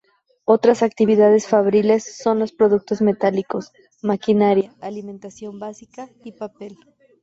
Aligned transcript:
Otras 0.45 0.81
actividades 0.81 1.45
fabriles 1.45 2.17
son 2.17 2.39
los 2.39 2.53
productos 2.53 3.03
metálicos, 3.03 3.71
maquinaria, 4.01 4.73
alimentación 4.81 5.59
básica 5.59 6.09
y 6.23 6.31
papel. 6.31 6.75